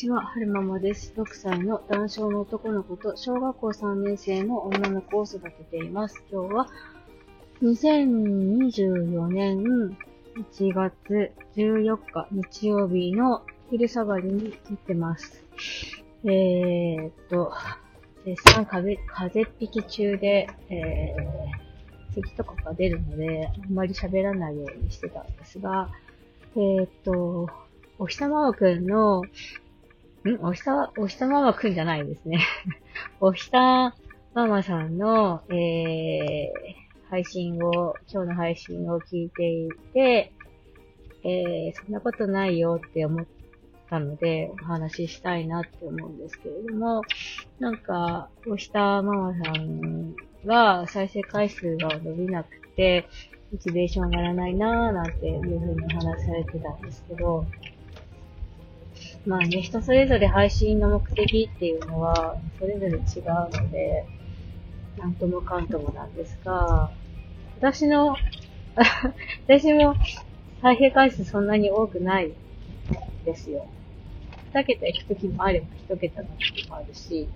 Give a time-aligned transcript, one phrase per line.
[0.00, 1.12] ちは、はるままです。
[1.14, 6.24] 6歳の男性の男の子と小学校3年生の女の子を育てています。
[6.32, 6.68] 今日は
[7.60, 9.58] 2024年
[10.54, 15.44] 1月14日日曜日の昼下がりに行ってます。
[16.24, 17.52] えー、っと、
[18.24, 25.90] 絶賛風風邪引き中で、えー、咳とかが出るので、あんまり喋らないようにしてたんですが、
[26.56, 27.50] えー、っと、
[27.98, 29.24] お日様くんの、
[30.28, 30.38] ん？
[30.40, 32.40] お日様、お日様はくんじゃないですね。
[33.20, 33.94] お日様
[34.34, 40.32] ママさんの、えー、配信を、今日の配信を聞いていて、
[41.24, 43.26] えー、そんなことないよって思っ
[43.88, 47.02] たので、お話ししたいなって思うんですけれども、
[47.58, 50.14] なんか、おひたママさん
[50.46, 53.06] が再生回数が伸びなくて、
[53.52, 57.44] モチベーション上がらないなーなんていうふうに話されてたんですけど、
[59.26, 63.02] まあね、人それぞれ配信の目的っていうのは、それぞれ違う
[63.50, 64.06] ので、
[64.96, 66.90] なんともかんともなんですが、
[67.58, 68.16] 私の、
[69.46, 69.94] 私も
[70.62, 72.32] 再生回数そんなに多くない
[73.26, 73.66] ですよ。
[74.54, 77.28] 二桁行くときもあれば一桁の時もあるし、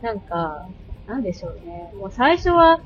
[0.00, 0.68] なんか、
[1.08, 1.90] なんでしょうね。
[1.98, 2.80] もう最初は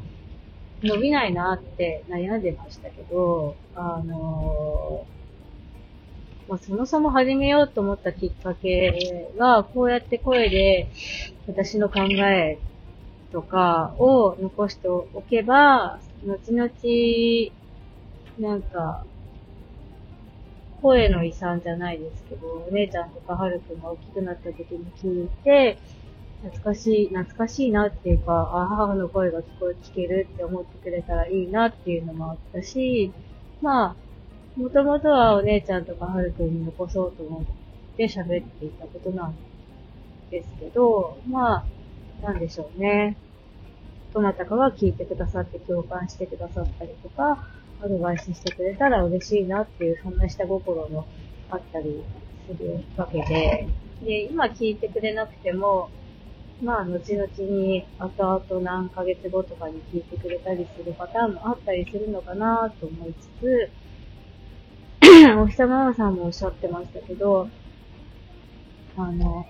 [0.83, 5.18] 伸びないなって悩んでましたけど、あのー
[6.49, 10.89] まあ、そもそも始めようと思ったきっかけが、こうやって声で
[11.47, 12.59] 私の考え
[13.33, 16.71] とかを残しておけば、後々、
[18.39, 19.05] なんか、
[20.81, 25.77] 声の遺産じゃないですけど、お姉ちゃんとかはるくんが大きくなった時に聞いて、
[26.43, 33.13] 懐かしい、懐かしいなっていうか、あ母の声が聞こえ、聞けるって思ってくれたらいいなっていうのもあったし、
[33.61, 33.97] まあ、
[34.59, 39.35] もともとはお姉ちゃんとかはるくんに残そうと思って喋っていたことなん
[40.33, 43.17] ですけど、まあ、なんでしょうね。
[44.13, 47.47] どなたかが聞いてくださって共感してくださったりとか、
[47.81, 51.07] アドバイスしてくれたら嬉しいなっていう、そんな下心も
[51.51, 52.03] あったり
[52.49, 53.69] するわけで、
[54.05, 55.89] で、今聞いてくれなくても、
[56.61, 63.71] まあ、後々に、後々何ヶ月後とかに聞いてくれたりするパターンもあったりするのかなと思いつつ、
[65.41, 67.49] おひさままさんもおっしゃってましたけど、
[68.97, 69.47] あの、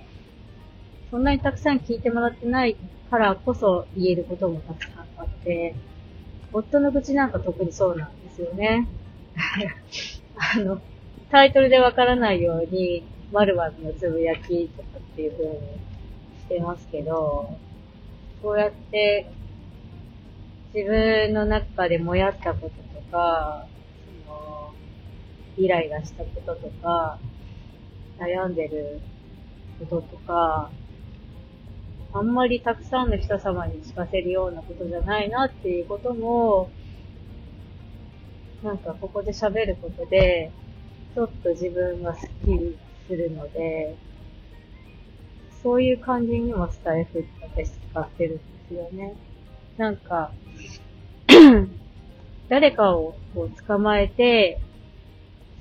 [1.11, 2.77] そんなにたくさん聞いてもらってない
[3.11, 5.75] からこそ言えることもたくさんあって、
[6.53, 8.89] 夫の愚痴なんか特にそうなんですよね。
[10.37, 10.81] あの、
[11.31, 15.53] タイトルでわからないように、〇〇のつぶやきとかっていう風に
[16.39, 17.59] してますけど、
[18.43, 19.31] こうやって
[20.75, 23.67] 自分の中でもやったこととか、
[25.59, 27.19] イライラしたこととか、
[28.19, 29.01] 悩んでる
[29.81, 30.71] こととか、
[32.13, 36.71] あんまりたくさんの人様に聞かせるようなことじゃないなっていうことも、
[38.63, 40.51] なんかここで喋ることで、
[41.15, 43.97] ちょっと自分がスッキリするので、
[45.63, 49.17] そういう感じにもスタイフって私使ってるんですよね。
[49.77, 50.31] なんか
[52.49, 54.61] 誰かをこう捕まえて、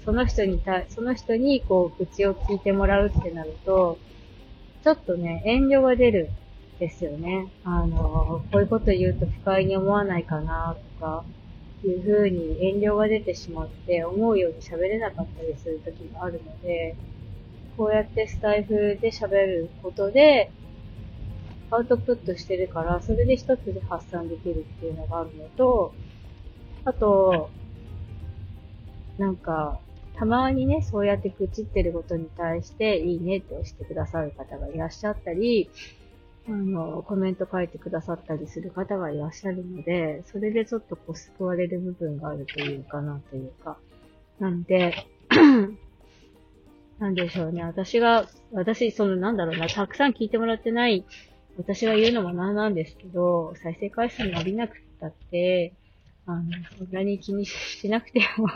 [0.08, 4.00] その人にた、その人にこう、口を聞いてもらうってなると、
[4.82, 6.30] ちょっとね、遠慮が出る
[6.80, 7.50] ですよね。
[7.66, 11.26] あの、こういうこと言うと不快に思わないかなとか、
[11.84, 16.96] いう風に遠慮が出てしまって思うように喋れなかったりする時があるので、
[17.76, 20.50] こうやってスタイフで喋ることで、
[21.70, 25.94] アウトプットしてるから、それで一つで発散できるっていうのがあるのと、
[26.86, 27.50] あと、
[29.18, 29.82] なんか、
[30.18, 35.70] たまにね、そうやって愚痴ってることに対して、いいねって押してくださる方がいらっしゃったり、
[36.48, 43.78] あの、コメント書いてくださったりする方がいらっしゃるので、それでちょっとこう救われる部分があるというかなというか。
[44.40, 44.96] なんで、
[46.98, 47.64] なんでしょうね。
[47.64, 51.06] 私が、私、そのなんだろうな、たくさん聞いてもらってない、
[51.58, 55.74] 私が言うのもなんなんですけど、再生回数伸びなくったって、
[56.28, 56.44] あの、
[56.78, 58.48] そんなに気にしなくても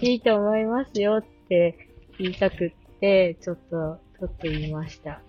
[0.00, 1.88] いいと思いますよって
[2.18, 5.20] 言いたくって、ちょっと、ちょっと言いました。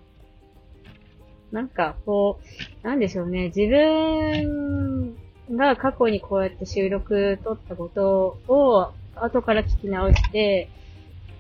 [1.52, 2.40] なんか、こ
[2.84, 3.52] う、なんでしょうね。
[3.56, 5.16] 自分
[5.52, 10.70] が過去にこうやって収録撮ったことを後から聞き直して、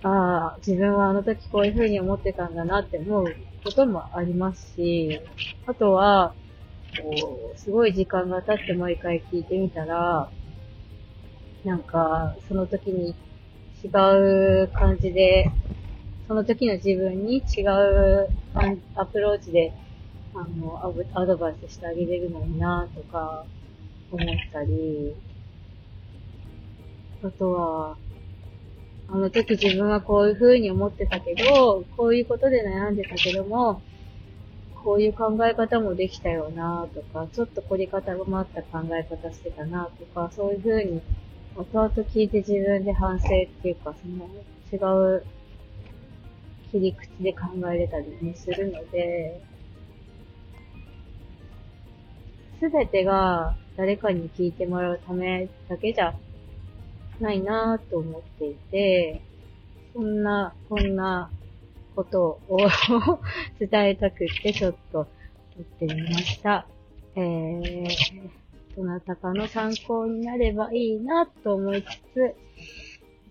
[0.03, 5.19] ああ、自分はあの時こういう風に思ってたんだなって思うこともありますし、
[5.65, 6.35] あとは、
[7.01, 10.29] こう、すごい時間が経ってもう一回聞いてみたら、
[11.63, 13.15] なんか、その時に
[13.83, 13.87] 違
[14.63, 15.51] う感じで
[16.27, 18.29] その時の自分に違う
[18.95, 19.73] アプローチで、
[20.33, 20.81] あの、
[21.13, 23.45] アドバイスしてあげれるのになとか、
[24.09, 25.13] 思ったり、
[27.23, 27.97] あとは、
[29.09, 33.81] あの時自分はこういう風に思ってたけど、こういうことで悩んでたけども、
[34.83, 41.01] こういう考え方もできたよなとか、ちょっと凝り方が回った考え方してたなとか、そういう風に
[41.55, 43.29] 後々聞いて自分で反省っ
[43.61, 44.27] ていうか、その
[44.71, 45.25] 違う
[46.71, 47.41] 切り口で考
[47.71, 49.41] えれたりね、するので、
[52.59, 56.15] すべてが誰かに聞いてもらうためだけじゃ
[57.19, 59.21] ないなぁと思っていて、
[59.93, 61.29] そんな、こんな
[61.95, 62.57] ことを
[63.59, 65.07] 伝えたくってちょっと
[65.55, 66.65] 撮ってみました。
[67.15, 67.87] えー、
[68.75, 72.35] どなたかの参考になればいいなと思いつつ、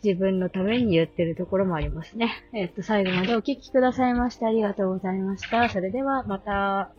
[0.05, 2.45] 自分のために言ってるところもありますね。
[2.53, 5.69] えっと、最後までお聞きくださいましてありがとうございました。
[5.69, 6.93] それではまた。